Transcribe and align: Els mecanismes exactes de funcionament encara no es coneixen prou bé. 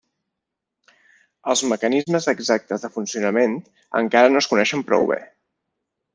Els 1.53 1.61
mecanismes 1.73 2.29
exactes 2.33 2.87
de 2.87 2.91
funcionament 2.97 3.55
encara 4.01 4.35
no 4.35 4.43
es 4.43 4.51
coneixen 4.55 4.85
prou 4.91 5.09
bé. 5.15 5.21